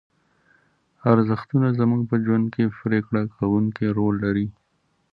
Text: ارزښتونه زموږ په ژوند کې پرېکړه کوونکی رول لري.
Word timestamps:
ارزښتونه 1.11 1.67
زموږ 1.79 2.01
په 2.09 2.15
ژوند 2.23 2.45
کې 2.53 2.73
پرېکړه 2.83 3.21
کوونکی 3.35 3.85
رول 3.97 4.15
لري. 4.25 4.47